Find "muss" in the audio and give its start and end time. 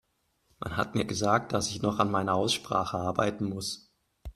3.47-3.91